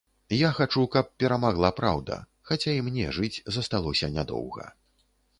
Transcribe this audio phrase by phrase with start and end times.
[0.35, 2.17] Я хачу, каб перамагла праўда,
[2.51, 4.65] хаця і мне жыць засталося нядоўга.